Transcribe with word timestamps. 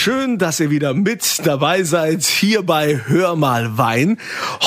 Schön, 0.00 0.38
dass 0.38 0.60
ihr 0.60 0.70
wieder 0.70 0.94
mit 0.94 1.44
dabei 1.44 1.82
seid 1.82 2.22
hier 2.22 2.62
bei 2.62 3.00
Hör 3.08 3.34
mal 3.34 3.78
Wein. 3.78 4.18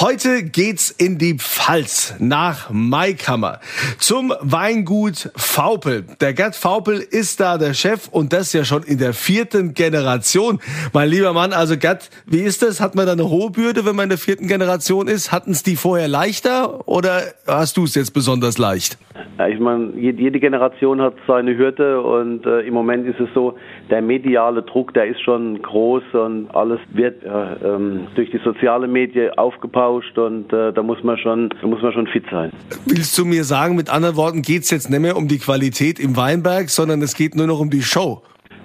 Heute 0.01 0.43
geht's 0.43 0.91
in 0.91 1.17
die 1.17 1.35
Pfalz 1.35 2.17
nach 2.19 2.69
Maikammer 2.69 3.61
zum 3.97 4.33
Weingut 4.41 5.31
Faupel. 5.37 6.03
Der 6.19 6.33
Gerd 6.33 6.57
Faupel 6.57 6.95
ist 6.99 7.39
da 7.39 7.57
der 7.57 7.73
Chef 7.73 8.09
und 8.09 8.33
das 8.33 8.51
ja 8.51 8.65
schon 8.65 8.83
in 8.83 8.97
der 8.97 9.13
vierten 9.13 9.73
Generation. 9.73 10.59
Mein 10.91 11.07
lieber 11.07 11.31
Mann, 11.31 11.53
also 11.53 11.77
Gerd, 11.77 12.09
wie 12.25 12.41
ist 12.41 12.61
das? 12.61 12.81
Hat 12.81 12.95
man 12.95 13.05
da 13.05 13.13
eine 13.13 13.29
hohe 13.29 13.51
Bürde, 13.51 13.85
wenn 13.85 13.95
man 13.95 14.03
in 14.03 14.09
der 14.09 14.17
vierten 14.17 14.49
Generation 14.49 15.07
ist? 15.07 15.31
Hatten 15.31 15.51
es 15.51 15.63
die 15.63 15.77
vorher 15.77 16.09
leichter 16.09 16.89
oder 16.89 17.21
hast 17.47 17.77
du 17.77 17.85
es 17.85 17.95
jetzt 17.95 18.13
besonders 18.13 18.57
leicht? 18.57 18.97
Ja, 19.37 19.47
ich 19.47 19.59
meine, 19.59 19.93
jede 19.95 20.39
Generation 20.39 21.01
hat 21.01 21.13
seine 21.25 21.57
Hürde 21.57 22.01
und 22.01 22.45
äh, 22.45 22.61
im 22.61 22.73
Moment 22.73 23.07
ist 23.07 23.19
es 23.19 23.29
so, 23.33 23.55
der 23.89 24.01
mediale 24.01 24.61
Druck, 24.63 24.93
der 24.93 25.05
ist 25.07 25.20
schon 25.23 25.61
groß 25.61 26.03
und 26.13 26.49
alles 26.53 26.79
wird 26.93 27.23
ja, 27.23 27.55
ähm, 27.63 28.07
durch 28.15 28.31
die 28.31 28.39
soziale 28.43 28.87
Medien 28.87 29.31
aufgepauscht 29.37 30.17
und 30.17 30.51
äh, 30.53 30.73
da 30.73 30.83
muss 30.83 31.03
man 31.03 31.17
schon, 31.17 31.49
da 31.61 31.67
muss 31.67 31.81
man 31.81 31.93
schon 31.93 32.07
fit 32.07 32.25
sein. 32.31 32.51
Willst 32.85 33.17
du 33.17 33.25
mir 33.25 33.43
sagen, 33.43 33.75
mit 33.75 33.89
anderen 33.89 34.15
Worten, 34.15 34.41
geht's 34.41 34.71
jetzt 34.71 34.89
nicht 34.89 34.99
mehr 34.99 35.17
um 35.17 35.27
die 35.27 35.39
Qualität 35.39 35.99
im 35.99 36.17
Weinberg, 36.17 36.69
sondern 36.69 37.01
es 37.01 37.15
geht 37.15 37.35
nur 37.35 37.47
noch 37.47 37.59
um 37.59 37.69
die 37.69 37.81
Show? 37.81 38.21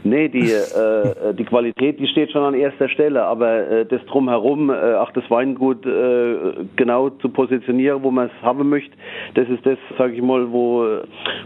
Nee, 0.07 0.29
die, 0.29 0.51
äh, 0.53 1.35
die 1.35 1.45
Qualität, 1.45 1.99
die 1.99 2.07
steht 2.07 2.31
schon 2.31 2.43
an 2.43 2.55
erster 2.55 2.89
Stelle, 2.89 3.25
aber 3.25 3.69
äh, 3.69 3.87
das 3.87 4.01
drumherum, 4.07 4.71
äh, 4.71 4.95
auch 4.95 5.11
das 5.13 5.25
Weingut 5.31 5.85
äh, 5.85 6.65
genau 6.77 7.11
zu 7.11 7.29
positionieren, 7.29 8.03
wo 8.03 8.11
man 8.11 8.27
es 8.27 8.43
haben 8.43 8.69
möchte, 8.69 8.93
das 9.35 9.49
ist 9.49 9.67
das, 9.67 9.79
sage 9.99 10.15
ich 10.15 10.23
mal, 10.23 10.51
wo, 10.53 10.87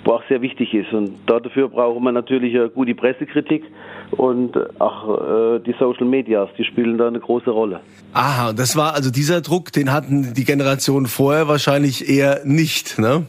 wo 0.05 0.13
auch 0.13 0.23
sehr 0.29 0.43
wichtig 0.43 0.75
ist. 0.75 0.93
Und 0.93 1.13
dafür 1.27 1.69
brauchen 1.69 2.03
wir 2.03 2.13
natürlich 2.13 2.55
eine 2.55 2.69
gute 2.69 2.95
Pressekritik 2.95 3.65
und 4.11 4.57
auch 4.81 5.57
äh, 5.57 5.61
die 5.61 5.75
Social 5.79 6.07
Medias, 6.07 6.51
die 6.59 6.65
spielen 6.65 6.99
da 6.99 7.09
eine 7.09 7.21
große 7.21 7.51
Rolle. 7.51 7.81
Aha, 8.13 8.53
das 8.53 8.77
war 8.77 8.95
also 8.95 9.11
dieser 9.11 9.41
Druck, 9.41 9.73
den 9.73 9.93
hatten 9.93 10.35
die 10.35 10.45
Generationen 10.45 11.07
vorher 11.07 11.49
wahrscheinlich 11.49 12.09
eher 12.09 12.41
nicht, 12.45 12.99
ne? 12.99 13.25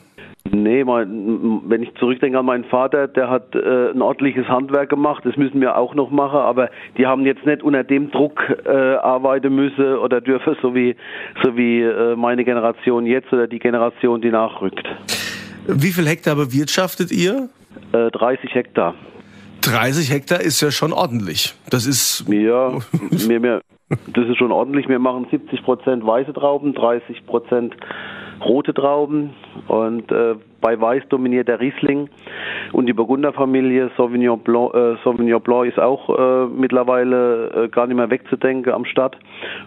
Nee, 0.54 0.84
mein, 0.84 1.62
wenn 1.66 1.82
ich 1.82 1.94
zurückdenke 1.96 2.38
an 2.38 2.46
meinen 2.46 2.66
Vater, 2.66 3.08
der 3.08 3.30
hat 3.30 3.56
äh, 3.56 3.92
ein 3.92 4.02
ordentliches 4.02 4.48
Handwerk 4.50 4.90
gemacht, 4.90 5.24
das 5.26 5.38
müssen 5.38 5.62
wir 5.62 5.78
auch 5.78 5.96
noch 5.96 6.12
machen, 6.12 6.40
aber 6.40 6.70
die 6.98 7.08
haben 7.08 7.26
jetzt 7.26 7.46
nicht 7.46 7.64
unter 7.64 7.86
dem 7.86 8.12
Druck 8.12 8.42
äh, 8.66 8.70
arbeiten 8.70 9.56
müssen 9.56 9.96
oder 9.96 10.20
dürfen, 10.20 10.58
so 10.62 10.76
wie, 10.76 10.96
so 11.42 11.56
wie 11.56 11.82
äh, 11.82 12.18
meine 12.18 12.44
Generation 12.44 13.06
jetzt 13.06 13.32
oder 13.32 13.48
die 13.48 13.60
Generation, 13.60 14.22
die 14.22 14.30
nachrückt. 14.30 14.86
Wie 15.68 15.92
viel 15.92 16.06
Hektar 16.06 16.36
bewirtschaftet 16.36 17.12
ihr? 17.12 17.48
30 17.94 18.50
äh, 18.50 18.54
Hektar. 18.54 18.96
30 19.62 20.12
Hektar 20.12 20.42
ist 20.42 20.60
ja 20.60 20.72
schon 20.72 20.92
ordentlich. 20.92 21.56
Das 21.70 21.86
ist. 21.86 22.26
Ja, 22.28 22.78
mir, 23.28 23.40
mir, 23.40 23.62
das 23.90 24.28
ist 24.28 24.38
schon 24.38 24.52
ordentlich. 24.52 24.90
Wir 24.90 25.00
machen 25.00 25.28
70 25.30 25.64
Prozent 25.64 26.06
weiße 26.06 26.34
Trauben, 26.34 26.74
30 26.74 27.26
Prozent 27.26 27.76
rote 28.44 28.74
Trauben 28.74 29.32
und 29.68 30.12
äh, 30.12 30.36
bei 30.62 30.80
Weiß 30.80 31.04
dominiert 31.10 31.48
der 31.48 31.60
Riesling 31.60 32.10
und 32.72 32.86
die 32.86 32.94
Burgunderfamilie 32.94 33.92
Sauvignon 33.98 34.40
Blanc, 34.40 34.74
äh, 34.74 34.96
Sauvignon 35.04 35.42
Blanc 35.42 35.68
ist 35.68 35.80
auch 35.80 36.10
äh, 36.10 36.48
mittlerweile 36.48 37.66
äh, 37.66 37.68
gar 37.70 37.88
nicht 37.88 37.98
mehr 37.98 38.10
wegzudenken 38.10 38.74
am 38.74 38.86
Start 38.86 39.18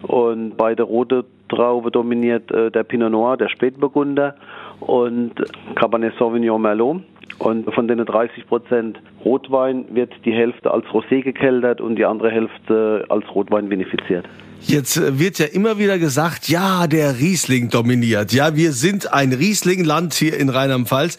und 0.02 0.56
bei 0.56 0.74
der 0.74 0.86
rote 0.86 1.24
Traube 1.48 1.90
dominiert 1.90 2.50
äh, 2.50 2.70
der 2.70 2.84
Pinot 2.84 3.10
Noir, 3.10 3.36
der 3.36 3.48
Spätburgunder 3.48 4.34
und 4.80 5.32
Cabernet 5.74 6.14
Sauvignon 6.18 6.60
Merlot. 6.60 7.02
Und 7.38 7.72
von 7.74 7.88
den 7.88 7.98
30 7.98 8.46
Prozent 8.46 9.00
Rotwein 9.24 9.86
wird 9.94 10.12
die 10.24 10.32
Hälfte 10.32 10.70
als 10.70 10.84
Rosé 10.86 11.22
gekeltert 11.22 11.80
und 11.80 11.96
die 11.96 12.04
andere 12.04 12.30
Hälfte 12.30 13.06
als 13.08 13.24
Rotwein 13.34 13.68
benefiziert. 13.68 14.26
Jetzt 14.66 14.96
äh, 14.96 15.18
wird 15.18 15.38
ja 15.38 15.46
immer 15.46 15.78
wieder 15.78 15.98
gesagt, 15.98 16.48
ja, 16.48 16.86
der 16.86 17.18
Riesling 17.18 17.68
dominiert. 17.68 18.32
Ja, 18.32 18.56
wir 18.56 18.72
sind 18.72 19.12
ein 19.12 19.32
Rieslingland 19.32 20.14
hier 20.14 20.38
in 20.38 20.48
Rheinland-Pfalz. 20.48 21.18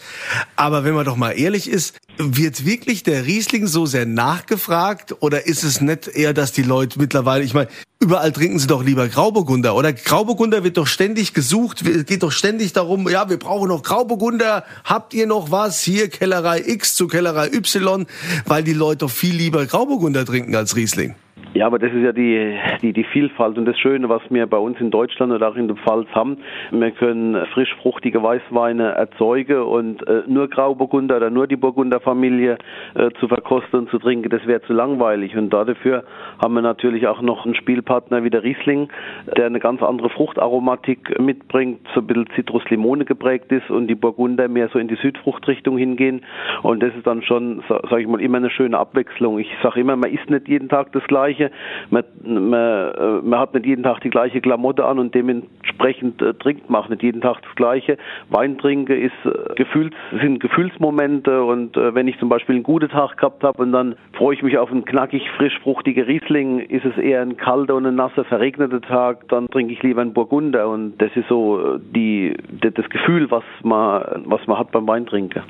Aber 0.56 0.84
wenn 0.84 0.94
man 0.94 1.04
doch 1.04 1.16
mal 1.16 1.32
ehrlich 1.32 1.70
ist, 1.70 1.96
wird 2.18 2.64
wirklich 2.64 3.02
der 3.02 3.26
Riesling 3.26 3.66
so 3.66 3.86
sehr 3.86 4.06
nachgefragt 4.06 5.16
oder 5.20 5.46
ist 5.46 5.64
es 5.64 5.80
nicht 5.80 6.08
eher, 6.08 6.32
dass 6.32 6.52
die 6.52 6.62
Leute 6.62 6.98
mittlerweile, 6.98 7.44
ich 7.44 7.54
meine, 7.54 7.68
überall 8.00 8.32
trinken 8.32 8.58
sie 8.58 8.66
doch 8.66 8.82
lieber 8.82 9.08
Grauburgunder 9.08 9.74
oder 9.74 9.92
Grauburgunder 9.92 10.64
wird 10.64 10.76
doch 10.76 10.86
ständig 10.86 11.34
gesucht, 11.34 11.84
geht 12.06 12.22
doch 12.22 12.32
ständig 12.32 12.72
darum, 12.72 13.08
ja, 13.08 13.28
wir 13.28 13.38
brauchen 13.38 13.68
noch 13.68 13.82
Grauburgunder, 13.82 14.64
habt 14.84 15.14
ihr 15.14 15.26
noch 15.26 15.50
was? 15.50 15.82
Hier 15.82 16.08
Kellerei 16.08 16.62
X 16.66 16.94
zu 16.94 17.06
Kellerei 17.06 17.48
Y, 17.52 17.95
weil 18.44 18.62
die 18.62 18.74
Leute 18.74 19.08
viel 19.08 19.34
lieber 19.34 19.64
Grauburgunder 19.64 20.26
trinken 20.26 20.54
als 20.54 20.76
Riesling. 20.76 21.14
Ja, 21.56 21.68
aber 21.68 21.78
das 21.78 21.90
ist 21.90 22.02
ja 22.02 22.12
die, 22.12 22.54
die, 22.82 22.92
die 22.92 23.04
Vielfalt 23.04 23.56
und 23.56 23.64
das 23.64 23.78
Schöne, 23.78 24.10
was 24.10 24.20
wir 24.28 24.46
bei 24.46 24.58
uns 24.58 24.78
in 24.78 24.90
Deutschland 24.90 25.32
oder 25.32 25.48
auch 25.48 25.56
in 25.56 25.68
der 25.68 25.76
Pfalz 25.78 26.06
haben. 26.12 26.36
Wir 26.70 26.90
können 26.90 27.34
frisch 27.54 27.74
fruchtige 27.80 28.22
Weißweine 28.22 28.92
erzeugen 28.92 29.62
und 29.62 30.06
äh, 30.06 30.24
nur 30.26 30.48
Grauburgunder 30.48 31.16
oder 31.16 31.30
nur 31.30 31.46
die 31.46 31.56
Burgunderfamilie 31.56 32.58
äh, 32.94 33.08
zu 33.18 33.28
verkosten 33.28 33.78
und 33.78 33.88
zu 33.88 33.98
trinken, 33.98 34.28
das 34.28 34.46
wäre 34.46 34.60
zu 34.64 34.74
langweilig. 34.74 35.34
Und 35.34 35.48
dafür 35.48 36.04
haben 36.42 36.52
wir 36.52 36.60
natürlich 36.60 37.06
auch 37.06 37.22
noch 37.22 37.46
einen 37.46 37.54
Spielpartner 37.54 38.22
wie 38.22 38.28
der 38.28 38.42
Riesling, 38.42 38.90
der 39.34 39.46
eine 39.46 39.58
ganz 39.58 39.82
andere 39.82 40.10
Fruchtaromatik 40.10 41.18
mitbringt, 41.18 41.80
so 41.94 42.00
ein 42.00 42.06
bisschen 42.06 42.26
Zitruslimone 42.34 43.06
geprägt 43.06 43.50
ist 43.50 43.70
und 43.70 43.86
die 43.86 43.94
Burgunder 43.94 44.48
mehr 44.48 44.68
so 44.74 44.78
in 44.78 44.88
die 44.88 44.96
Südfruchtrichtung 44.96 45.78
hingehen. 45.78 46.20
Und 46.62 46.82
das 46.82 46.94
ist 46.94 47.06
dann 47.06 47.22
schon, 47.22 47.62
sage 47.66 48.02
ich 48.02 48.06
mal, 48.06 48.20
immer 48.20 48.36
eine 48.36 48.50
schöne 48.50 48.76
Abwechslung. 48.76 49.38
Ich 49.38 49.48
sage 49.62 49.80
immer, 49.80 49.96
man 49.96 50.12
isst 50.12 50.28
nicht 50.28 50.48
jeden 50.48 50.68
Tag 50.68 50.92
das 50.92 51.04
Gleiche 51.04 51.45
man, 51.90 52.04
man, 52.24 52.54
äh, 52.54 53.22
man 53.22 53.38
hat 53.38 53.54
nicht 53.54 53.66
jeden 53.66 53.82
Tag 53.82 54.00
die 54.00 54.10
gleiche 54.10 54.40
Klamotte 54.40 54.84
an 54.84 54.98
und 54.98 55.14
dementsprechend 55.14 56.20
äh, 56.22 56.34
trinkt 56.34 56.68
man 56.70 56.82
auch 56.82 56.88
nicht 56.88 57.02
jeden 57.02 57.20
Tag 57.20 57.42
das 57.42 57.54
Gleiche. 57.54 57.98
Wein 58.30 58.58
trinken 58.58 58.92
ist 58.92 59.12
äh, 59.24 59.54
Gefühls, 59.54 59.94
sind 60.20 60.40
Gefühlsmomente 60.40 61.44
und 61.44 61.76
äh, 61.76 61.94
wenn 61.94 62.08
ich 62.08 62.18
zum 62.18 62.28
Beispiel 62.28 62.56
einen 62.56 62.64
guten 62.64 62.88
Tag 62.88 63.16
gehabt 63.16 63.42
habe 63.44 63.62
und 63.62 63.72
dann 63.72 63.96
freue 64.12 64.34
ich 64.34 64.42
mich 64.42 64.58
auf 64.58 64.70
einen 64.70 64.84
knackig, 64.84 65.28
frisch, 65.36 65.58
fruchtigen 65.60 66.04
Riesling, 66.04 66.60
ist 66.60 66.84
es 66.84 66.96
eher 66.98 67.22
ein 67.22 67.36
kalter 67.36 67.74
und 67.74 67.86
ein 67.86 67.94
nasser, 67.94 68.24
verregneter 68.24 68.80
Tag, 68.80 69.28
dann 69.28 69.48
trinke 69.48 69.72
ich 69.72 69.82
lieber 69.82 70.02
einen 70.02 70.12
Burgunder 70.12 70.68
und 70.68 70.98
das 70.98 71.10
ist 71.16 71.28
so 71.28 71.76
äh, 71.76 71.78
die, 71.94 72.36
das 72.60 72.88
Gefühl, 72.90 73.30
was 73.30 73.44
man, 73.62 74.24
was 74.26 74.46
man 74.46 74.58
hat 74.58 74.70
beim 74.72 74.86
Weintrinken. 74.86 75.42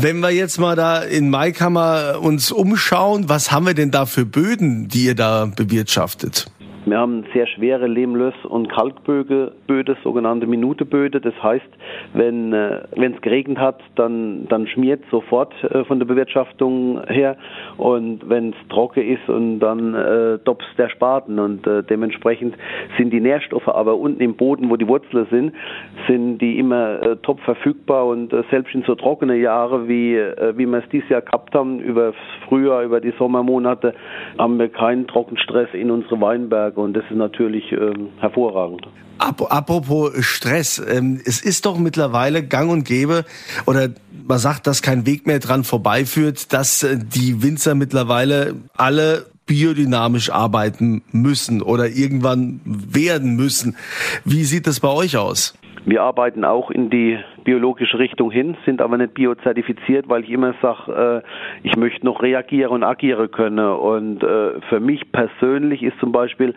Wenn 0.00 0.20
wir 0.20 0.30
jetzt 0.30 0.58
mal 0.58 0.76
da 0.76 1.02
in 1.02 1.30
Maikammer 1.30 2.18
uns 2.20 2.50
umschauen, 2.50 3.28
was 3.28 3.52
haben 3.52 3.66
wir 3.66 3.74
denn 3.74 3.90
da 3.90 4.06
für 4.06 4.26
Böden, 4.26 4.88
die 4.88 5.04
ihr 5.04 5.14
da 5.14 5.46
bewirtschaftet? 5.46 6.50
Wir 6.86 6.98
haben 6.98 7.24
sehr 7.32 7.46
schwere 7.46 7.86
Lehmlöss- 7.86 8.44
und 8.44 8.68
Kalkböde, 8.68 9.52
Böde, 9.66 9.96
sogenannte 10.04 10.46
Minuteböde. 10.46 11.18
Das 11.18 11.32
heißt, 11.42 11.64
wenn 12.12 12.52
äh, 12.52 12.82
es 12.94 13.20
geregnet 13.22 13.56
hat, 13.58 13.80
dann, 13.96 14.46
dann 14.48 14.66
schmiert 14.66 15.02
sofort 15.10 15.54
äh, 15.64 15.84
von 15.84 15.98
der 15.98 16.04
Bewirtschaftung 16.04 17.00
her. 17.06 17.38
Und 17.78 18.28
wenn 18.28 18.50
es 18.50 18.68
trocken 18.68 19.02
ist 19.02 19.26
und 19.30 19.60
dann 19.60 19.94
äh, 19.94 20.38
dops 20.44 20.66
der 20.76 20.90
Spaten. 20.90 21.38
Und 21.38 21.66
äh, 21.66 21.82
dementsprechend 21.84 22.54
sind 22.98 23.14
die 23.14 23.20
Nährstoffe 23.20 23.68
aber 23.68 23.96
unten 23.96 24.20
im 24.20 24.36
Boden, 24.36 24.68
wo 24.68 24.76
die 24.76 24.86
Wurzeln 24.86 25.26
sind, 25.30 25.52
sind 26.06 26.38
die 26.38 26.58
immer 26.58 27.02
äh, 27.02 27.16
top 27.16 27.40
verfügbar. 27.40 28.06
Und 28.06 28.30
äh, 28.34 28.42
selbst 28.50 28.74
in 28.74 28.82
so 28.82 28.94
trockene 28.94 29.36
Jahre, 29.36 29.88
wie, 29.88 30.16
äh, 30.16 30.52
wie 30.58 30.66
wir 30.66 30.78
es 30.78 30.88
dieses 30.90 31.08
Jahr 31.08 31.22
gehabt 31.22 31.54
haben, 31.54 31.80
über 31.80 32.12
Frühjahr, 32.46 32.82
über 32.82 33.00
die 33.00 33.14
Sommermonate, 33.18 33.94
haben 34.38 34.58
wir 34.58 34.68
keinen 34.68 35.06
Trockenstress 35.06 35.72
in 35.72 35.90
unsere 35.90 36.20
Weinberge. 36.20 36.73
Netzwerke 36.74 36.80
und 36.80 36.94
das 36.94 37.04
ist 37.10 37.16
natürlich 37.16 37.72
ähm, 37.72 38.08
hervorragend. 38.18 38.86
Apropos 39.18 40.12
Stress, 40.20 40.78
ähm, 40.78 41.20
es 41.24 41.40
ist 41.40 41.66
doch 41.66 41.78
mittlerweile 41.78 42.44
gang 42.44 42.70
und 42.70 42.84
gäbe, 42.84 43.24
oder 43.64 43.90
man 44.26 44.38
sagt, 44.38 44.66
dass 44.66 44.82
kein 44.82 45.06
Weg 45.06 45.26
mehr 45.26 45.38
dran 45.38 45.64
vorbeiführt, 45.64 46.52
dass 46.52 46.82
äh, 46.82 46.98
die 46.98 47.42
Winzer 47.42 47.74
mittlerweile 47.74 48.56
alle 48.76 49.26
biodynamisch 49.46 50.30
arbeiten 50.30 51.02
müssen 51.12 51.62
oder 51.62 51.88
irgendwann 51.90 52.60
werden 52.64 53.36
müssen. 53.36 53.76
Wie 54.24 54.44
sieht 54.44 54.66
das 54.66 54.80
bei 54.80 54.88
euch 54.88 55.16
aus? 55.18 55.54
Wir 55.86 56.02
arbeiten 56.02 56.44
auch 56.44 56.70
in 56.70 56.88
die 56.88 57.18
biologische 57.44 57.98
Richtung 57.98 58.30
hin, 58.30 58.56
sind 58.64 58.80
aber 58.80 58.96
nicht 58.96 59.14
biozertifiziert, 59.14 60.08
weil 60.08 60.24
ich 60.24 60.30
immer 60.30 60.54
sage, 60.62 61.22
äh, 61.62 61.66
ich 61.66 61.76
möchte 61.76 62.06
noch 62.06 62.22
reagieren 62.22 62.72
und 62.72 62.82
agieren 62.84 63.30
können. 63.30 63.58
Und 63.68 64.22
äh, 64.22 64.60
für 64.68 64.80
mich 64.80 65.12
persönlich 65.12 65.82
ist 65.82 65.98
zum 66.00 66.10
Beispiel 66.10 66.54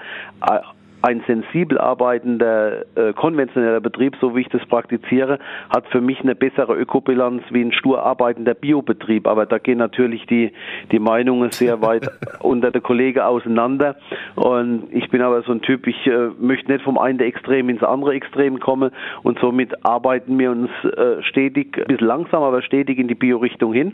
ein 1.07 1.23
sensibel 1.25 1.77
arbeitender 1.77 2.85
äh, 2.95 3.13
konventioneller 3.13 3.79
Betrieb, 3.79 4.17
so 4.19 4.35
wie 4.35 4.41
ich 4.41 4.49
das 4.49 4.65
praktiziere, 4.65 5.39
hat 5.73 5.87
für 5.87 6.01
mich 6.01 6.19
eine 6.19 6.35
bessere 6.35 6.75
Ökobilanz 6.75 7.43
wie 7.49 7.61
ein 7.61 7.71
stur 7.71 8.03
arbeitender 8.03 8.53
Biobetrieb. 8.53 9.25
Aber 9.25 9.45
da 9.45 9.57
gehen 9.57 9.77
natürlich 9.77 10.25
die, 10.25 10.51
die 10.91 10.99
Meinungen 10.99 11.51
sehr 11.51 11.81
weit 11.87 12.09
unter 12.41 12.71
der 12.71 12.81
Kollege 12.81 13.25
auseinander. 13.25 13.95
Und 14.35 14.89
ich 14.91 15.09
bin 15.09 15.21
aber 15.21 15.41
so 15.43 15.53
ein 15.53 15.61
Typ, 15.61 15.87
ich 15.87 16.05
äh, 16.07 16.29
möchte 16.39 16.69
nicht 16.71 16.83
vom 16.83 16.97
einen 16.97 17.19
Extrem 17.21 17.69
ins 17.69 17.83
andere 17.83 18.13
Extrem 18.13 18.59
kommen 18.59 18.91
und 19.23 19.39
somit 19.39 19.85
arbeiten 19.85 20.37
wir 20.37 20.51
uns 20.51 20.69
äh, 20.83 21.23
stetig, 21.23 21.77
ein 21.77 21.85
bisschen 21.85 22.07
langsam, 22.07 22.43
aber 22.43 22.61
stetig 22.61 22.99
in 22.99 23.07
die 23.07 23.15
Bio-Richtung 23.15 23.71
hin. 23.73 23.93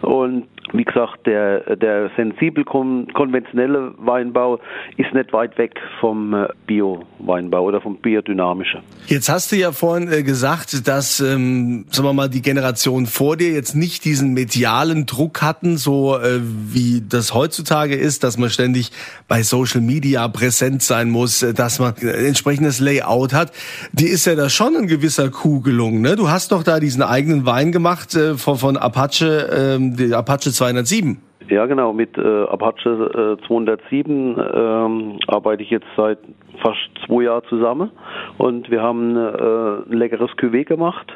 Und 0.00 0.46
wie 0.72 0.84
gesagt, 0.84 1.26
der, 1.26 1.76
der 1.76 2.10
sensibel 2.16 2.64
konventionelle 2.64 3.92
Weinbau 3.98 4.60
ist 4.96 5.12
nicht 5.12 5.32
weit 5.32 5.58
weg 5.58 5.78
vom 6.00 6.32
äh, 6.34 6.48
Bio-Weinbau 6.66 7.62
oder 7.62 7.80
vom 7.80 7.96
biodynamischen. 7.96 8.80
Jetzt 9.06 9.28
hast 9.28 9.52
du 9.52 9.56
ja 9.56 9.72
vorhin 9.72 10.10
äh, 10.10 10.22
gesagt, 10.22 10.88
dass, 10.88 11.20
ähm, 11.20 11.84
sagen 11.90 12.08
wir 12.08 12.12
mal, 12.12 12.28
die 12.28 12.42
Generation 12.42 13.06
vor 13.06 13.36
dir 13.36 13.52
jetzt 13.52 13.74
nicht 13.74 14.04
diesen 14.04 14.32
medialen 14.32 15.06
Druck 15.06 15.42
hatten, 15.42 15.76
so 15.76 16.16
äh, 16.16 16.40
wie 16.42 17.02
das 17.06 17.34
heutzutage 17.34 17.94
ist, 17.94 18.24
dass 18.24 18.38
man 18.38 18.50
ständig 18.50 18.92
bei 19.28 19.42
Social 19.42 19.80
Media 19.80 20.26
präsent 20.28 20.82
sein 20.82 21.10
muss, 21.10 21.42
äh, 21.42 21.52
dass 21.52 21.78
man 21.78 21.94
ein 22.00 22.08
entsprechendes 22.08 22.80
Layout 22.80 23.32
hat. 23.34 23.52
Die 23.92 24.06
ist 24.06 24.24
ja 24.24 24.34
da 24.34 24.48
schon 24.48 24.76
ein 24.76 24.86
gewisser 24.86 25.30
Coup 25.30 25.62
gelungen. 25.62 26.00
Ne? 26.00 26.16
Du 26.16 26.30
hast 26.30 26.52
doch 26.52 26.62
da 26.62 26.80
diesen 26.80 27.02
eigenen 27.02 27.44
Wein 27.46 27.72
gemacht 27.72 28.14
äh, 28.14 28.34
von, 28.34 28.56
von 28.56 28.76
Apache, 28.76 29.78
die 29.78 30.14
Apache 30.14 30.50
207. 30.50 31.18
Ja, 31.48 31.66
genau. 31.66 31.92
Mit 31.92 32.16
äh, 32.16 32.44
Apache 32.44 33.36
äh, 33.40 33.46
207 33.46 34.36
ähm, 34.38 35.18
arbeite 35.26 35.62
ich 35.62 35.70
jetzt 35.70 35.86
seit 35.96 36.18
fast 36.62 37.06
zwei 37.06 37.24
Jahren 37.24 37.42
zusammen 37.48 37.90
und 38.38 38.70
wir 38.70 38.82
haben 38.82 39.16
äh, 39.16 39.90
ein 39.90 39.92
leckeres 39.92 40.30
Cuvée 40.32 40.64
gemacht. 40.64 41.12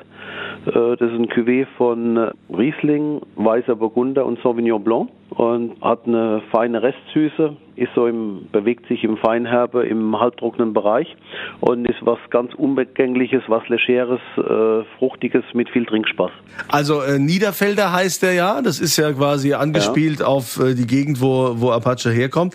Äh, 0.66 0.70
das 0.72 1.10
ist 1.12 1.18
ein 1.18 1.28
Cuvée 1.28 1.66
von 1.76 2.30
Riesling, 2.50 3.20
Weißer 3.36 3.76
Burgunder 3.76 4.26
und 4.26 4.38
Sauvignon 4.40 4.82
Blanc 4.82 5.10
und 5.30 5.80
hat 5.82 6.06
eine 6.06 6.42
feine 6.50 6.82
Restsüße, 6.82 7.56
ist 7.76 7.90
so 7.94 8.06
im, 8.06 8.48
bewegt 8.50 8.86
sich 8.88 9.04
im 9.04 9.16
Feinherbe, 9.18 9.86
im 9.86 10.18
halbtrockenen 10.18 10.72
Bereich 10.72 11.16
und 11.60 11.88
ist 11.88 11.98
was 12.00 12.18
ganz 12.30 12.54
Unbegängliches, 12.54 13.42
was 13.46 13.62
Legeres, 13.68 14.20
äh, 14.36 14.84
Fruchtiges 14.98 15.44
mit 15.52 15.68
viel 15.70 15.86
Trinkspaß. 15.86 16.30
Also 16.68 17.02
äh, 17.02 17.18
Niederfelder 17.18 17.92
heißt 17.92 18.22
der 18.22 18.32
ja, 18.32 18.62
das 18.62 18.80
ist 18.80 18.96
ja 18.96 19.12
quasi 19.12 19.54
angespielt 19.54 20.20
ja. 20.20 20.26
auf 20.26 20.58
äh, 20.58 20.74
die 20.74 20.86
Gegend, 20.86 21.20
wo, 21.20 21.52
wo 21.56 21.70
Apache 21.70 22.10
herkommt. 22.10 22.54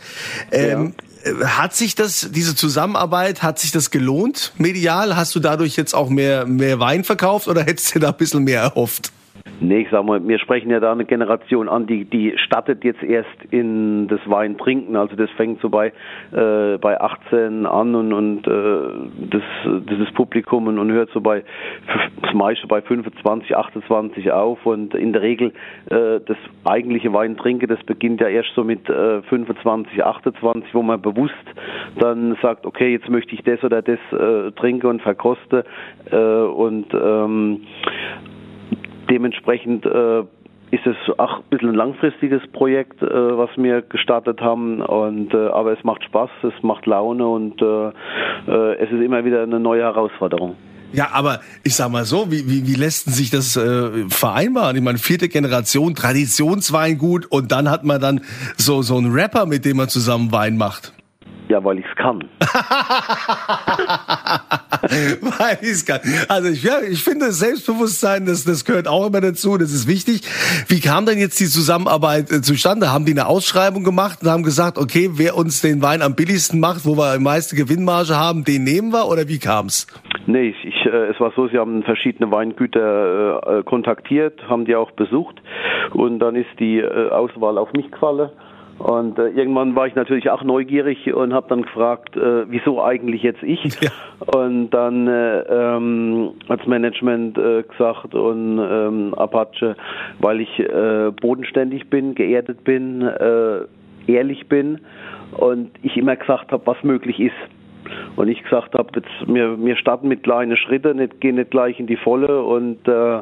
Ähm, 0.52 0.94
ja. 0.98 1.13
Hat 1.46 1.74
sich 1.74 1.96
das, 1.96 2.30
diese 2.32 2.56
Zusammenarbeit, 2.56 3.44
hat 3.44 3.60
sich 3.60 3.72
das 3.72 3.92
gelohnt 3.92 4.52
medial? 4.58 5.16
Hast 5.16 5.34
du 5.36 5.40
dadurch 5.40 5.76
jetzt 5.78 5.94
auch 5.94 6.10
mehr, 6.10 6.46
mehr 6.46 6.80
Wein 6.80 7.04
verkauft 7.04 7.48
oder 7.48 7.64
hättest 7.64 7.96
du 7.96 8.00
da 8.00 8.10
ein 8.10 8.18
bisschen 8.18 8.44
mehr 8.44 8.62
erhofft? 8.62 9.12
Nee, 9.60 9.82
ich 9.82 9.90
sag 9.92 10.06
mal, 10.06 10.26
wir 10.26 10.40
sprechen 10.40 10.72
ja 10.72 10.80
da 10.80 10.92
eine 10.92 11.06
Generation 11.06 11.70
an, 11.70 11.86
die, 11.86 12.06
die 12.06 12.34
startet 12.38 12.84
jetzt 12.84 13.04
erst 13.04 13.30
in 13.52 14.08
das 14.08 14.20
Wein 14.26 14.58
trinken. 14.58 14.96
Also 14.96 15.16
das 15.16 15.30
fängt 15.32 15.62
so 15.62 15.70
bei, 15.70 15.94
äh, 16.32 16.78
bei 16.78 17.00
18 17.00 17.66
an 17.66 17.94
und, 17.96 18.14
und 18.14 18.48
äh, 18.48 19.30
das, 19.30 19.42
das 19.86 20.14
Publikum 20.14 20.68
und, 20.68 20.80
und 20.80 20.92
hört 20.92 21.12
so 21.12 21.22
bei 21.22 21.44
das 22.22 22.34
meiste 22.34 22.68
bei 22.68 22.82
25, 22.82 23.56
28 23.56 24.32
auf. 24.32 24.66
Und 24.66 24.96
in 24.96 25.14
der 25.14 25.22
Regel 25.22 25.54
äh, 25.90 26.20
das 26.26 26.38
eigentliche 26.64 27.14
Wein 27.14 27.38
trinken, 27.38 27.68
das 27.68 27.84
beginnt 27.84 28.22
ja 28.22 28.28
erst 28.28 28.54
so 28.56 28.64
mit 28.64 28.90
äh, 28.90 29.22
25, 29.24 30.04
28, 30.04 30.74
wo 30.74 30.82
man 30.82 31.02
bewusst 31.02 31.34
dann 32.00 32.38
sagt, 32.42 32.66
okay, 32.66 32.92
jetzt 32.92 33.10
möchte 33.10 33.36
ich 33.36 33.44
das 33.44 33.64
oder 33.64 33.82
das 33.82 34.00
äh, 34.12 34.52
trinken 34.54 34.88
und 34.88 35.02
verkoste. 35.02 35.66
Äh, 36.12 36.18
und 36.18 36.88
ähm, 36.94 37.62
Dementsprechend 39.14 39.86
äh, 39.86 40.22
ist 40.72 40.88
es 40.88 41.20
auch 41.20 41.38
ein 41.38 41.44
bisschen 41.52 41.70
ein 41.70 41.76
langfristiges 41.76 42.42
Projekt, 42.52 43.00
äh, 43.04 43.06
was 43.06 43.52
wir 43.58 43.84
gestartet 43.84 44.42
haben. 44.42 44.82
Und, 44.82 45.32
äh, 45.32 45.50
aber 45.50 45.78
es 45.78 45.84
macht 45.84 46.04
Spaß, 46.04 46.32
es 46.42 46.64
macht 46.64 46.88
Laune 46.88 47.28
und 47.28 47.62
äh, 47.62 47.90
äh, 48.48 48.76
es 48.80 48.92
ist 48.92 49.04
immer 49.04 49.24
wieder 49.24 49.44
eine 49.44 49.60
neue 49.60 49.84
Herausforderung. 49.84 50.56
Ja, 50.94 51.10
aber 51.14 51.42
ich 51.64 51.76
sag 51.76 51.92
mal 51.92 52.06
so, 52.06 52.32
wie, 52.32 52.50
wie, 52.50 52.66
wie 52.66 52.74
lässt 52.74 53.06
sich 53.14 53.30
das 53.30 53.56
äh, 53.56 54.10
vereinbaren? 54.10 54.76
Ich 54.76 54.82
meine, 54.82 54.98
vierte 54.98 55.30
Generation, 55.30 55.94
Traditionsweingut 55.94 57.28
und 57.28 57.52
dann 57.52 57.70
hat 57.70 57.84
man 57.84 58.02
dann 58.02 58.22
so, 58.58 58.82
so 58.82 58.98
einen 58.98 59.12
Rapper, 59.12 59.46
mit 59.46 59.66
dem 59.66 59.78
man 59.78 59.90
zusammen 59.90 60.32
Wein 60.32 60.58
macht. 60.58 60.92
Ja, 61.50 61.64
weil 61.64 61.80
ich 61.80 61.86
es 61.86 61.96
kann. 61.96 62.24
weil 64.82 65.58
ich 65.62 65.70
es 65.70 65.86
kann. 65.86 66.00
Also 66.30 66.50
ich, 66.50 66.64
ja, 66.64 66.82
ich 66.82 67.04
finde 67.04 67.32
Selbstbewusstsein, 67.32 68.26
das, 68.26 68.46
das 68.46 68.66
gehört 68.66 68.88
auch 68.88 69.08
immer 69.08 69.22
dazu, 69.22 69.58
das 69.58 69.74
ist 69.74 69.88
wichtig. 69.88 70.22
Wie 70.68 70.80
kam 70.80 71.06
denn 71.06 71.20
jetzt 71.20 71.40
die 71.40 71.46
Zusammenarbeit 71.46 72.32
äh, 72.32 72.42
zustande? 72.42 72.92
Haben 72.92 73.06
die 73.06 73.12
eine 73.12 73.28
Ausschreibung 73.28 73.84
gemacht 73.84 74.20
und 74.22 74.30
haben 74.30 74.44
gesagt, 74.44 74.78
okay, 74.78 75.12
wer 75.14 75.36
uns 75.36 75.62
den 75.62 75.82
Wein 75.82 76.02
am 76.02 76.16
billigsten 76.16 76.60
macht, 76.60 76.86
wo 76.86 76.98
wir 76.98 77.18
die 77.18 77.24
meiste 77.24 77.56
Gewinnmarge 77.56 78.16
haben, 78.16 78.44
den 78.46 78.64
nehmen 78.64 78.94
wir 78.94 79.08
oder 79.08 79.28
wie 79.28 79.40
kam's? 79.40 79.88
Nee, 80.26 80.50
ich, 80.50 80.66
ich, 80.66 80.86
äh, 80.86 81.08
es 81.08 81.20
war 81.20 81.34
so, 81.36 81.50
sie 81.50 81.58
haben 81.58 81.84
verschiedene 81.84 82.32
Weingüter 82.32 83.60
äh, 83.60 83.64
kontaktiert, 83.64 84.42
haben 84.48 84.64
die 84.66 84.76
auch 84.76 84.92
besucht 84.92 85.42
und 85.92 86.20
dann 86.20 86.36
ist 86.36 86.50
die 86.60 86.80
äh, 86.80 87.10
Auswahl 87.10 87.58
auf 87.58 87.74
mich 87.74 87.92
gefallen 87.92 88.30
und 88.80 89.20
äh, 89.20 89.30
irgendwann 89.30 89.76
war 89.76 89.88
ich 89.88 89.96
natürlich 89.96 90.30
auch 90.30 90.44
neugierig 90.44 91.14
und 91.14 91.34
habe 91.34 91.48
dann 91.48 91.62
gefragt, 91.62 92.18
äh, 92.18 92.50
wieso 92.50 92.84
eigentlich 92.84 93.22
jetzt 93.24 93.44
ich? 93.44 93.64
Ja. 93.82 93.90
Und 94.36 94.72
dann 94.72 95.08
äh, 95.08 95.40
ähm, 95.42 96.32
als 96.48 96.66
Management 96.66 97.38
äh, 97.38 97.64
gesagt 97.64 98.16
und 98.16 98.60
ähm, 98.60 99.14
Apache, 99.16 99.76
weil 100.20 100.42
ich 100.42 100.60
äh, 100.60 101.12
bodenständig 101.12 101.90
bin, 101.90 102.16
geerdet 102.16 102.64
bin, 102.64 103.02
äh, 103.02 103.60
ehrlich 104.08 104.48
bin 104.48 104.80
und 105.38 105.72
ich 105.82 105.98
immer 105.98 106.16
gesagt 106.16 106.52
habe, 106.52 106.66
was 106.66 106.82
möglich 106.84 107.20
ist. 107.20 107.34
Und 108.16 108.30
ich 108.30 108.42
gesagt 108.44 108.74
habe, 108.76 108.90
jetzt 108.96 109.10
wir, 109.28 109.64
wir 109.64 109.76
starten 109.76 110.08
mit 110.08 110.24
kleinen 110.24 110.56
Schritten, 110.58 110.98
nicht, 110.98 111.20
gehen 111.20 111.36
nicht 111.36 111.52
gleich 111.52 111.80
in 111.80 111.88
die 111.88 111.98
Volle 111.98 112.42
und 112.44 112.88
äh, 112.88 113.22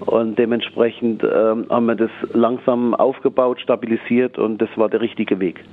und 0.00 0.38
dementsprechend 0.38 1.22
ähm, 1.22 1.66
haben 1.70 1.86
wir 1.86 1.94
das 1.94 2.10
langsam 2.32 2.94
aufgebaut, 2.94 3.60
stabilisiert 3.60 4.38
und 4.38 4.58
das 4.58 4.68
war 4.76 4.88
der 4.88 5.00
richtige 5.00 5.40
Weg. 5.40 5.64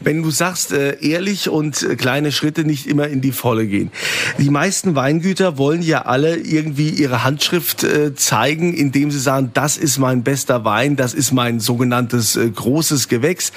Wenn 0.00 0.22
du 0.22 0.30
sagst, 0.30 0.72
äh, 0.72 0.96
ehrlich 1.00 1.48
und 1.48 1.82
äh, 1.82 1.96
kleine 1.96 2.30
Schritte 2.30 2.64
nicht 2.64 2.86
immer 2.86 3.08
in 3.08 3.20
die 3.20 3.32
Volle 3.32 3.66
gehen. 3.66 3.90
Die 4.38 4.50
meisten 4.50 4.94
Weingüter 4.94 5.58
wollen 5.58 5.82
ja 5.82 6.02
alle 6.02 6.36
irgendwie 6.36 6.90
ihre 6.90 7.24
Handschrift 7.24 7.82
äh, 7.82 8.14
zeigen, 8.14 8.74
indem 8.74 9.10
sie 9.10 9.18
sagen, 9.18 9.50
das 9.54 9.76
ist 9.76 9.98
mein 9.98 10.22
bester 10.22 10.64
Wein, 10.64 10.94
das 10.94 11.14
ist 11.14 11.32
mein 11.32 11.58
sogenanntes 11.58 12.36
äh, 12.36 12.48
großes 12.48 13.08
Gewächs. 13.08 13.52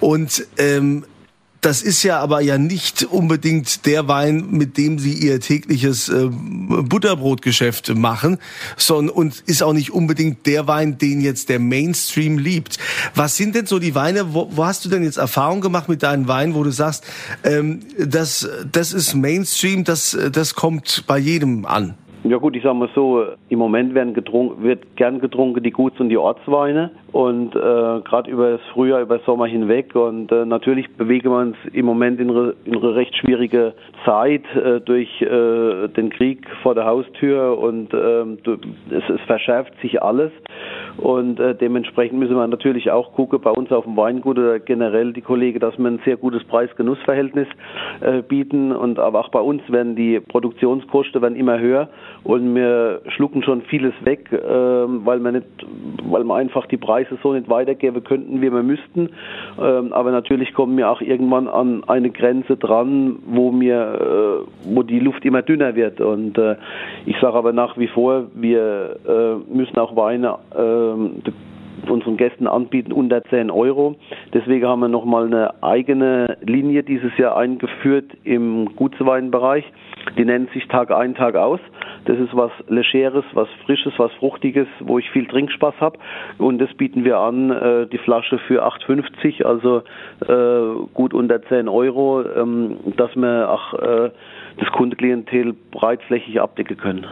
Und 0.00 0.46
ähm, 0.58 1.04
das 1.60 1.82
ist 1.82 2.02
ja 2.02 2.20
aber 2.20 2.40
ja 2.40 2.58
nicht 2.58 3.04
unbedingt 3.04 3.86
der 3.86 4.08
Wein, 4.08 4.50
mit 4.50 4.76
dem 4.76 4.98
Sie 4.98 5.14
Ihr 5.14 5.40
tägliches 5.40 6.08
äh, 6.08 6.28
Butterbrotgeschäft 6.30 7.94
machen, 7.94 8.38
sondern 8.76 9.14
und 9.14 9.42
ist 9.46 9.62
auch 9.62 9.72
nicht 9.72 9.90
unbedingt 9.92 10.46
der 10.46 10.66
Wein, 10.66 10.98
den 10.98 11.20
jetzt 11.20 11.48
der 11.48 11.58
Mainstream 11.58 12.38
liebt. 12.38 12.78
Was 13.14 13.36
sind 13.36 13.54
denn 13.54 13.66
so 13.66 13.78
die 13.78 13.94
Weine? 13.94 14.34
Wo, 14.34 14.50
wo 14.54 14.64
hast 14.64 14.84
du 14.84 14.88
denn 14.88 15.02
jetzt 15.02 15.16
Erfahrung 15.16 15.60
gemacht 15.60 15.88
mit 15.88 16.02
deinen 16.02 16.28
Weinen, 16.28 16.54
wo 16.54 16.62
du 16.62 16.70
sagst, 16.70 17.04
ähm, 17.44 17.80
das, 17.98 18.48
das 18.70 18.92
ist 18.92 19.14
Mainstream, 19.14 19.84
das, 19.84 20.16
das 20.32 20.54
kommt 20.54 21.04
bei 21.06 21.18
jedem 21.18 21.66
an? 21.66 21.94
Ja 22.24 22.38
gut, 22.38 22.56
ich 22.56 22.62
sage 22.62 22.74
mal 22.74 22.88
so, 22.94 23.24
im 23.48 23.58
Moment 23.58 23.94
werden 23.94 24.12
getrunken, 24.12 24.62
wird 24.62 24.96
gern 24.96 25.20
getrunken 25.20 25.62
die 25.62 25.70
Guts- 25.70 26.00
und 26.00 26.08
die 26.08 26.16
Ortsweine. 26.16 26.90
Und 27.12 27.54
äh, 27.54 27.58
gerade 27.58 28.30
über 28.30 28.52
das 28.52 28.60
Frühjahr, 28.72 29.00
über 29.00 29.18
den 29.18 29.24
Sommer 29.24 29.46
hinweg. 29.46 29.94
Und 29.94 30.32
äh, 30.32 30.44
natürlich 30.44 30.88
bewegen 30.96 31.30
wir 31.30 31.38
uns 31.38 31.56
im 31.72 31.86
Moment 31.86 32.18
in 32.20 32.30
eine, 32.30 32.54
in 32.64 32.76
eine 32.76 32.94
recht 32.94 33.14
schwierige 33.16 33.74
Zeit 34.04 34.44
äh, 34.56 34.80
durch 34.80 35.08
äh, 35.22 35.88
den 35.88 36.10
Krieg 36.10 36.46
vor 36.62 36.74
der 36.74 36.86
Haustür. 36.86 37.58
Und 37.58 37.94
äh, 37.94 38.22
es, 38.90 39.08
es 39.08 39.20
verschärft 39.26 39.72
sich 39.80 40.02
alles 40.02 40.32
und 40.98 41.38
äh, 41.40 41.54
dementsprechend 41.54 42.18
müssen 42.18 42.36
wir 42.36 42.46
natürlich 42.46 42.90
auch 42.90 43.12
gucken 43.12 43.40
bei 43.40 43.50
uns 43.50 43.70
auf 43.70 43.84
dem 43.84 43.96
Weingut 43.96 44.38
oder 44.38 44.58
generell 44.58 45.12
die 45.12 45.20
Kollegen, 45.20 45.60
dass 45.60 45.76
wir 45.78 45.86
ein 45.86 46.00
sehr 46.04 46.16
gutes 46.16 46.44
Preis-Genuss-Verhältnis 46.44 47.48
äh, 48.00 48.22
bieten 48.22 48.72
und 48.72 48.98
aber 48.98 49.20
auch 49.20 49.28
bei 49.28 49.40
uns 49.40 49.62
werden 49.70 49.96
die 49.96 50.20
Produktionskosten 50.20 51.20
werden 51.20 51.36
immer 51.36 51.58
höher 51.58 51.88
und 52.24 52.54
wir 52.54 53.02
schlucken 53.08 53.42
schon 53.42 53.62
vieles 53.62 53.94
weg, 54.04 54.32
äh, 54.32 54.38
weil 54.38 55.20
wir 55.20 55.32
nicht, 55.32 55.46
weil 56.04 56.24
wir 56.24 56.34
einfach 56.34 56.66
die 56.66 56.76
Preise 56.76 57.18
so 57.22 57.32
nicht 57.32 57.48
weitergeben 57.48 58.02
könnten, 58.02 58.40
wie 58.40 58.52
wir 58.52 58.62
müssten. 58.62 59.10
Ähm, 59.60 59.92
aber 59.92 60.10
natürlich 60.10 60.54
kommen 60.54 60.76
wir 60.76 60.90
auch 60.90 61.00
irgendwann 61.00 61.48
an 61.48 61.84
eine 61.86 62.10
Grenze 62.10 62.56
dran, 62.56 63.16
wo 63.26 63.50
mir, 63.50 64.46
äh, 64.46 64.74
wo 64.74 64.82
die 64.82 65.00
Luft 65.00 65.24
immer 65.24 65.42
dünner 65.42 65.74
wird. 65.74 66.00
Und 66.00 66.38
äh, 66.38 66.56
ich 67.04 67.16
sage 67.20 67.34
aber 67.34 67.52
nach 67.52 67.76
wie 67.78 67.88
vor, 67.88 68.24
wir 68.34 68.96
äh, 69.06 69.54
müssen 69.54 69.78
auch 69.78 69.94
Weine 69.96 70.38
äh, 70.54 70.85
unseren 71.88 72.16
Gästen 72.16 72.46
anbieten 72.46 72.92
unter 72.92 73.22
10 73.24 73.50
Euro. 73.50 73.96
Deswegen 74.32 74.66
haben 74.66 74.80
wir 74.80 74.88
nochmal 74.88 75.26
eine 75.26 75.62
eigene 75.62 76.36
Linie 76.42 76.82
dieses 76.82 77.16
Jahr 77.18 77.36
eingeführt 77.36 78.10
im 78.24 78.74
Gutsweinbereich. 78.76 79.64
Die 80.16 80.24
nennt 80.24 80.50
sich 80.52 80.66
Tag 80.68 80.90
ein, 80.90 81.14
Tag 81.14 81.36
aus. 81.36 81.60
Das 82.06 82.18
ist 82.18 82.34
was 82.36 82.52
Legeres, 82.68 83.24
was 83.34 83.48
Frisches, 83.64 83.92
was 83.98 84.12
Fruchtiges, 84.14 84.68
wo 84.80 84.98
ich 84.98 85.10
viel 85.10 85.26
Trinkspaß 85.26 85.74
habe. 85.80 85.98
Und 86.38 86.58
das 86.58 86.72
bieten 86.74 87.04
wir 87.04 87.18
an, 87.18 87.50
äh, 87.50 87.86
die 87.88 87.98
Flasche 87.98 88.38
für 88.38 88.64
8,50, 88.64 89.44
also 89.44 89.82
äh, 90.28 90.86
gut 90.94 91.12
unter 91.12 91.42
10 91.42 91.68
Euro, 91.68 92.22
ähm, 92.22 92.76
dass 92.96 93.14
wir 93.16 93.50
auch 93.50 93.74
äh, 93.74 94.10
das 94.58 94.70
Kundeklientel 94.72 95.54
breitflächig 95.72 96.40
abdecken 96.40 96.76
können. 96.76 97.06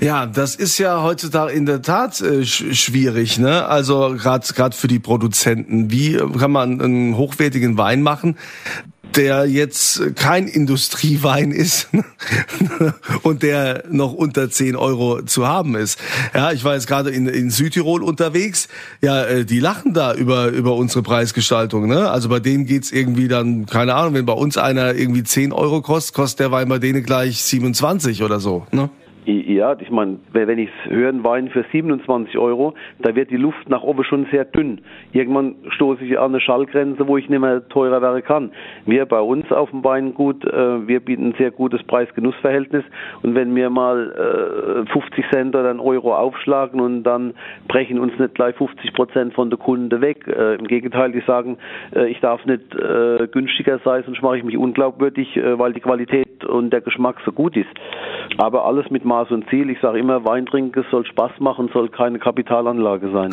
Ja, 0.00 0.26
das 0.26 0.54
ist 0.54 0.78
ja 0.78 1.02
heutzutage 1.02 1.52
in 1.52 1.66
der 1.66 1.80
Tat 1.80 2.20
äh, 2.20 2.44
schwierig, 2.44 3.38
ne? 3.38 3.66
Also 3.66 4.16
gerade 4.18 4.46
gerade 4.52 4.76
für 4.76 4.88
die 4.88 4.98
Produzenten. 4.98 5.90
Wie 5.90 6.18
kann 6.38 6.50
man 6.50 6.80
einen 6.80 7.16
hochwertigen 7.16 7.78
Wein 7.78 8.02
machen, 8.02 8.36
der 9.16 9.46
jetzt 9.46 10.16
kein 10.16 10.48
Industriewein 10.48 11.52
ist 11.52 11.88
und 13.22 13.42
der 13.42 13.84
noch 13.88 14.12
unter 14.12 14.50
10 14.50 14.76
Euro 14.76 15.22
zu 15.22 15.46
haben 15.46 15.76
ist. 15.76 15.98
Ja, 16.34 16.52
ich 16.52 16.64
war 16.64 16.74
jetzt 16.74 16.86
gerade 16.86 17.10
in, 17.10 17.26
in 17.26 17.50
Südtirol 17.50 18.02
unterwegs. 18.02 18.68
Ja, 19.00 19.24
äh, 19.24 19.44
die 19.44 19.60
lachen 19.60 19.94
da 19.94 20.14
über, 20.14 20.48
über 20.48 20.74
unsere 20.74 21.02
Preisgestaltung. 21.02 21.86
Ne? 21.86 22.10
Also 22.10 22.28
bei 22.28 22.40
denen 22.40 22.66
geht's 22.66 22.90
irgendwie 22.90 23.28
dann, 23.28 23.66
keine 23.66 23.94
Ahnung, 23.94 24.14
wenn 24.14 24.26
bei 24.26 24.32
uns 24.32 24.58
einer 24.58 24.94
irgendwie 24.94 25.22
10 25.22 25.52
Euro 25.52 25.80
kostet, 25.80 26.14
kostet 26.14 26.40
der 26.40 26.50
Wein 26.50 26.68
bei 26.68 26.78
denen 26.78 27.04
gleich 27.04 27.42
27 27.42 28.22
oder 28.22 28.40
so. 28.40 28.66
Ne? 28.72 28.90
Ja, 29.26 29.74
ich 29.80 29.90
meine, 29.90 30.18
wenn 30.32 30.58
ich 30.58 30.68
hören 30.86 31.24
Wein 31.24 31.48
für 31.48 31.64
27 31.72 32.36
Euro, 32.36 32.74
da 32.98 33.14
wird 33.14 33.30
die 33.30 33.38
Luft 33.38 33.70
nach 33.70 33.82
oben 33.82 34.04
schon 34.04 34.26
sehr 34.30 34.44
dünn. 34.44 34.82
Irgendwann 35.12 35.54
stoße 35.70 36.04
ich 36.04 36.18
an 36.18 36.32
eine 36.32 36.40
Schallgrenze, 36.40 37.08
wo 37.08 37.16
ich 37.16 37.30
nicht 37.30 37.40
mehr 37.40 37.66
teurer 37.68 38.02
werden 38.02 38.22
kann. 38.22 38.50
Wir 38.84 39.06
bei 39.06 39.20
uns 39.20 39.50
auf 39.50 39.70
dem 39.70 39.82
Weingut, 39.82 40.44
äh, 40.44 40.86
wir 40.86 41.00
bieten 41.00 41.28
ein 41.28 41.34
sehr 41.38 41.50
gutes 41.50 41.82
Preis-Genuss-Verhältnis 41.84 42.84
und 43.22 43.34
wenn 43.34 43.54
wir 43.56 43.70
mal 43.70 44.84
äh, 44.86 44.92
50 44.92 45.24
Cent 45.30 45.56
oder 45.56 45.70
einen 45.70 45.80
Euro 45.80 46.14
aufschlagen 46.14 46.80
und 46.80 47.04
dann 47.04 47.32
brechen 47.66 47.98
uns 47.98 48.18
nicht 48.18 48.34
gleich 48.34 48.54
50 48.56 48.92
Prozent 48.92 49.32
von 49.32 49.48
der 49.48 49.58
Kunde 49.58 50.02
weg. 50.02 50.26
Äh, 50.26 50.56
Im 50.56 50.66
Gegenteil, 50.66 51.12
die 51.12 51.20
sagen, 51.20 51.56
äh, 51.96 52.08
ich 52.08 52.20
darf 52.20 52.44
nicht 52.44 52.74
äh, 52.74 53.26
günstiger 53.28 53.78
sein, 53.86 54.02
sonst 54.04 54.20
mache 54.20 54.36
ich 54.36 54.44
mich 54.44 54.58
unglaubwürdig, 54.58 55.34
äh, 55.38 55.58
weil 55.58 55.72
die 55.72 55.80
Qualität 55.80 56.44
und 56.44 56.70
der 56.70 56.82
Geschmack 56.82 57.16
so 57.24 57.32
gut 57.32 57.56
ist. 57.56 57.70
Aber 58.38 58.64
alles 58.66 58.90
mit 58.90 59.04
Maß 59.14 59.30
und 59.30 59.48
Ziel. 59.48 59.70
Ich 59.70 59.78
sage 59.80 60.00
immer, 60.00 60.24
Wein 60.24 60.44
trinken 60.44 60.84
soll 60.90 61.06
Spaß 61.06 61.38
machen, 61.38 61.70
soll 61.72 61.88
keine 61.88 62.18
Kapitalanlage 62.18 63.12
sein. 63.12 63.32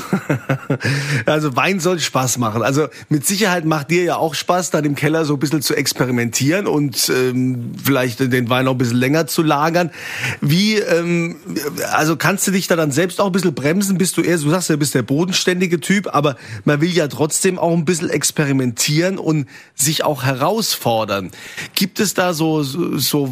also 1.25 1.55
Wein 1.55 1.79
soll 1.79 1.97
Spaß 1.97 2.37
machen. 2.37 2.61
Also 2.61 2.85
mit 3.09 3.25
Sicherheit 3.25 3.65
macht 3.65 3.89
dir 3.89 4.03
ja 4.03 4.17
auch 4.17 4.35
Spaß, 4.35 4.69
dann 4.69 4.85
im 4.85 4.93
Keller 4.93 5.25
so 5.25 5.33
ein 5.33 5.39
bisschen 5.39 5.63
zu 5.63 5.75
experimentieren 5.75 6.67
und 6.67 7.09
ähm, 7.09 7.71
vielleicht 7.83 8.19
den 8.19 8.47
Wein 8.51 8.67
auch 8.67 8.73
ein 8.73 8.77
bisschen 8.77 8.97
länger 8.97 9.25
zu 9.25 9.41
lagern. 9.41 9.89
Wie, 10.39 10.75
ähm, 10.75 11.37
also 11.93 12.15
kannst 12.15 12.45
du 12.45 12.51
dich 12.51 12.67
da 12.67 12.75
dann 12.75 12.91
selbst 12.91 13.19
auch 13.19 13.25
ein 13.25 13.31
bisschen 13.31 13.55
bremsen? 13.55 13.97
Bist 13.97 14.17
du 14.17 14.21
eher, 14.21 14.37
du 14.37 14.51
sagst 14.51 14.69
ja, 14.69 14.75
bist 14.75 14.93
der 14.93 15.01
bodenständige 15.01 15.79
Typ, 15.79 16.13
aber 16.13 16.35
man 16.63 16.79
will 16.81 16.91
ja 16.91 17.07
trotzdem 17.07 17.57
auch 17.57 17.73
ein 17.73 17.85
bisschen 17.85 18.11
experimentieren 18.11 19.17
und 19.17 19.47
sich 19.73 20.03
auch 20.03 20.23
herausfordern. 20.23 21.31
Gibt 21.73 21.99
es 21.99 22.13
da 22.13 22.33
so, 22.33 22.61
so, 22.61 22.97
so 22.97 23.31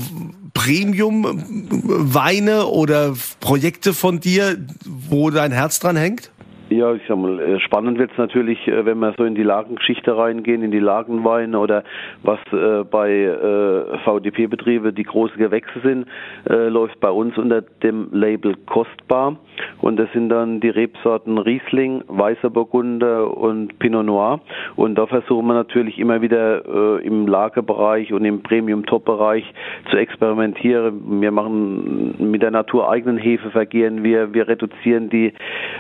Premium-Weine 2.40 2.66
oder 2.66 3.16
Projekte 3.40 3.94
von 3.94 4.20
dir, 4.20 4.58
wo 4.86 5.30
dein 5.30 5.52
Herz 5.52 5.80
dran 5.80 5.98
hängt? 5.98 6.32
Ja, 6.70 6.94
ich 6.94 7.02
sag 7.08 7.18
mal, 7.18 7.40
äh, 7.40 7.60
spannend 7.62 7.98
wird's 7.98 8.16
natürlich, 8.18 8.68
äh, 8.68 8.86
wenn 8.86 9.00
wir 9.00 9.16
so 9.18 9.24
in 9.24 9.34
die 9.34 9.42
Lagengeschichte 9.42 10.16
reingehen, 10.16 10.62
in 10.62 10.70
die 10.70 10.80
Lagenweine 10.80 11.58
oder 11.58 11.84
was 12.22 12.38
äh, 12.54 12.84
bei 12.84 13.12
äh, 13.12 13.98
VDP-Betriebe 14.06 14.94
die 14.94 15.04
großen 15.04 15.36
Gewächse 15.38 15.80
sind, 15.84 16.08
äh, 16.48 16.68
läuft 16.68 17.00
bei 17.00 17.10
uns 17.10 17.36
unter 17.40 17.62
dem 17.62 18.10
Label 18.12 18.56
Kostbar. 18.68 19.38
Und 19.82 19.98
das 19.98 20.12
sind 20.14 20.30
dann 20.30 20.60
die 20.60 20.70
Rebsorten 20.70 21.40
Riesling, 21.40 22.04
Weißer 22.08 22.52
Burgunder 22.52 23.36
und 23.36 23.80
Pinot 23.80 24.06
Noir. 24.06 24.40
Und 24.76 24.94
da 24.94 25.08
versuchen 25.08 25.48
wir 25.48 25.56
natürlich 25.56 25.98
immer 25.98 26.22
wieder 26.22 27.00
äh, 27.00 27.06
im 27.06 27.26
Lagerbereich 27.26 28.14
und 28.14 28.26
im 28.26 28.44
Premium-Top-Bereich 28.44 29.44
zu 29.90 29.98
experimentieren. 29.98 31.20
Wir 31.20 31.32
machen 31.32 32.14
mit 32.20 32.44
der 32.44 32.52
natureigenen 32.52 33.18
Hefe 33.18 33.50
vergehen 33.50 34.04
wir, 34.04 34.36
wir 34.36 34.48
reduzieren 34.48 35.10
die, 35.10 35.34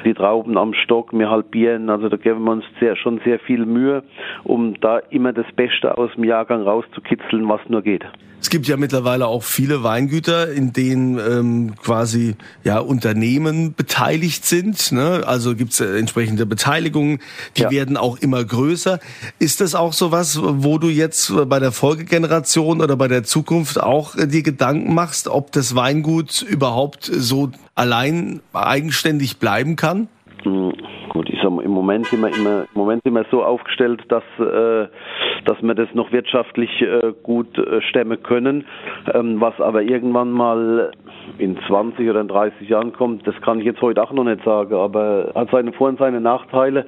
die 0.04 0.16
Trauben 0.16 0.58
am 0.58 0.74
Stock, 0.84 1.12
wir 1.14 1.30
halbieren. 1.30 1.90
Also 1.90 2.10
da 2.10 2.18
geben 2.18 2.44
wir 2.44 2.52
uns 2.52 2.66
sehr, 2.80 2.96
schon 2.96 3.20
sehr 3.24 3.40
viel 3.40 3.66
Mühe, 3.66 4.04
um 4.44 4.80
da 4.80 5.00
immer 5.10 5.34
das 5.34 5.46
Beste 5.56 5.98
aus 5.98 6.12
dem 6.16 6.24
Jahrgang 6.24 6.64
rauszukitzeln, 6.64 7.48
was 7.48 7.62
nur 7.68 7.82
geht. 7.82 8.06
Es 8.42 8.50
gibt 8.50 8.68
ja 8.68 8.78
mittlerweile 8.78 9.28
auch 9.28 9.44
viele 9.44 9.84
Weingüter, 9.84 10.52
in 10.52 10.72
denen 10.72 11.20
ähm, 11.20 11.76
quasi 11.76 12.36
ja 12.64 12.80
Unternehmen 12.80 13.74
beteiligt 13.74 14.46
sind. 14.46 14.94
Ne? 14.94 15.24
Also 15.26 15.56
gibt 15.56 15.74
es 15.74 15.82
äh, 15.82 15.98
entsprechende 15.98 16.46
Beteiligungen, 16.46 17.20
die 17.58 17.64
ja. 17.64 17.72
werden 17.72 17.98
auch 17.98 18.18
immer 18.18 18.44
größer. 18.44 19.00
Ist 19.40 19.60
das 19.60 19.76
auch 19.76 19.92
so 19.92 20.12
was, 20.12 20.40
wo 20.42 20.78
du 20.78 20.88
jetzt 20.88 21.34
bei 21.48 21.60
der 21.60 21.74
Folgegeneration 21.74 22.82
oder 22.82 22.96
bei 22.96 23.10
der 23.10 23.24
Zukunft 23.24 23.82
auch 23.82 24.16
äh, 24.16 24.26
dir 24.26 24.42
Gedanken 24.42 24.94
machst, 24.94 25.28
ob 25.28 25.52
das 25.52 25.76
Weingut 25.76 26.42
überhaupt 26.42 27.04
so 27.04 27.52
allein 27.76 28.40
eigenständig 28.54 29.38
bleiben 29.40 29.76
kann? 29.76 30.08
Hm, 30.44 30.74
gut, 31.10 31.30
ich 31.30 31.40
sag 31.42 31.52
im 31.62 31.72
Moment 31.72 32.10
sind 32.10 32.22
wir 32.22 32.32
immer, 32.32 32.62
im 32.74 32.80
Moment 32.80 33.04
wir 33.04 33.26
so 33.32 33.44
aufgestellt, 33.44 34.04
dass 34.10 34.24
äh, 34.40 34.88
dass 35.46 35.62
wir 35.62 35.74
das 35.74 35.94
noch 35.94 36.12
wirtschaftlich 36.12 36.82
äh, 36.82 37.14
gut 37.24 37.58
äh, 37.58 37.82
stemmen 37.82 38.22
können. 38.24 38.66
Ähm, 39.14 39.42
was 39.42 39.60
aber 39.60 39.82
irgendwann 39.82 40.32
mal 40.32 40.92
in 41.38 41.58
20 41.68 42.10
oder 42.10 42.22
in 42.22 42.28
30 42.28 42.70
Jahren 42.70 42.94
kommt, 42.94 43.28
das 43.28 43.40
kann 43.42 43.60
ich 43.60 43.66
jetzt 43.66 43.82
heute 43.82 44.02
auch 44.02 44.12
noch 44.12 44.24
nicht 44.24 44.44
sagen, 44.44 44.74
aber 44.74 45.32
hat 45.36 45.50
seine 45.52 45.74
Vor- 45.74 45.90
und 45.90 46.00
seine 46.00 46.22
Nachteile. 46.22 46.86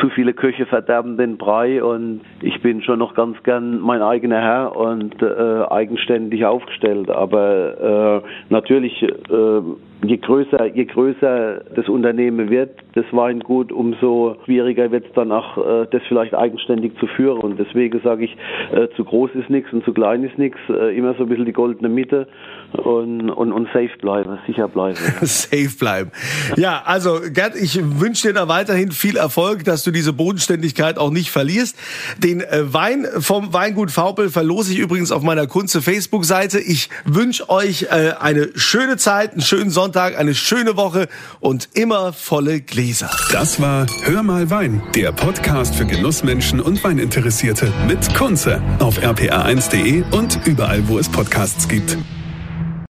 Zu 0.00 0.08
viele 0.10 0.32
Köche 0.32 0.66
verderben 0.66 1.16
den 1.16 1.38
Brei 1.38 1.82
und 1.82 2.20
ich 2.40 2.60
bin 2.62 2.82
schon 2.82 2.98
noch 2.98 3.14
ganz 3.14 3.42
gern 3.42 3.80
mein 3.80 4.02
eigener 4.02 4.40
Herr 4.40 4.76
und 4.76 5.20
äh, 5.22 5.64
eigenständig 5.70 6.44
aufgestellt. 6.44 7.10
Aber 7.10 8.22
äh, 8.22 8.28
natürlich 8.50 9.02
äh, 9.02 9.60
je 10.04 10.16
größer, 10.16 10.66
je 10.74 10.84
größer 10.84 11.62
das 11.74 11.88
Unternehmen 11.88 12.50
wird, 12.50 12.70
das 12.94 13.04
Weingut, 13.12 13.70
umso 13.72 14.36
schwieriger 14.44 14.90
wird 14.90 15.06
es 15.06 15.12
dann 15.14 15.30
auch, 15.32 15.56
äh, 15.56 15.86
das 15.90 16.02
vielleicht 16.08 16.34
eigenständig 16.34 16.92
zu 16.98 17.06
führen. 17.06 17.40
Und 17.40 17.58
deswegen 17.58 18.00
sage 18.02 18.24
ich, 18.24 18.36
äh, 18.72 18.88
zu 18.96 19.04
groß 19.04 19.30
ist 19.34 19.48
nichts 19.48 19.72
und 19.72 19.84
zu 19.84 19.92
klein 19.92 20.24
ist 20.24 20.38
nichts. 20.38 20.58
Äh, 20.68 20.96
immer 20.96 21.14
so 21.14 21.22
ein 21.22 21.28
bisschen 21.28 21.44
die 21.44 21.52
goldene 21.52 21.88
Mitte 21.88 22.26
und, 22.72 23.30
und, 23.30 23.52
und 23.52 23.66
safe 23.66 23.90
bleiben, 24.00 24.38
sicher 24.46 24.68
bleiben. 24.68 24.96
Safe 25.22 25.70
bleiben. 25.78 26.10
Ja, 26.56 26.82
also 26.84 27.20
Gerd, 27.32 27.54
ich 27.56 27.78
wünsche 28.00 28.28
dir 28.28 28.34
da 28.34 28.48
weiterhin 28.48 28.90
viel 28.90 29.16
Erfolg, 29.16 29.64
dass 29.64 29.84
du 29.84 29.90
diese 29.90 30.12
Bodenständigkeit 30.12 30.98
auch 30.98 31.10
nicht 31.10 31.30
verlierst. 31.30 31.76
Den 32.18 32.40
äh, 32.40 32.72
Wein 32.72 33.06
vom 33.18 33.52
Weingut 33.52 33.96
Vaupel 33.96 34.30
verlose 34.30 34.72
ich 34.72 34.78
übrigens 34.78 35.12
auf 35.12 35.22
meiner 35.22 35.46
Kunze 35.46 35.80
Facebook-Seite. 35.80 36.58
Ich 36.58 36.88
wünsche 37.04 37.48
euch 37.48 37.84
äh, 37.84 38.12
eine 38.18 38.48
schöne 38.56 38.96
Zeit, 38.96 39.32
einen 39.32 39.42
schönen 39.42 39.70
Sonntag, 39.92 40.18
eine 40.18 40.34
schöne 40.34 40.78
Woche 40.78 41.06
und 41.40 41.68
immer 41.74 42.14
volle 42.14 42.62
Gläser. 42.62 43.10
Das 43.30 43.60
war 43.60 43.86
Hör 44.04 44.22
mal 44.22 44.48
Wein, 44.48 44.82
der 44.94 45.12
Podcast 45.12 45.74
für 45.74 45.84
Genussmenschen 45.84 46.60
und 46.60 46.82
Weininteressierte 46.82 47.70
mit 47.86 48.14
Kunze 48.14 48.62
auf 48.78 48.98
rpa1.de 48.98 50.02
und 50.12 50.40
überall, 50.46 50.88
wo 50.88 50.98
es 50.98 51.10
Podcasts 51.10 51.68
gibt. 51.68 51.98